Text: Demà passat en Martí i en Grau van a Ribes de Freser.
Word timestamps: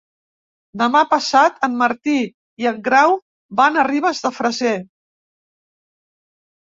Demà 0.81 0.99
passat 1.09 1.57
en 1.67 1.75
Martí 1.81 2.15
i 2.63 2.69
en 2.69 2.79
Grau 2.87 3.13
van 3.59 3.77
a 3.81 3.83
Ribes 3.89 4.23
de 4.23 4.31
Freser. 4.39 4.73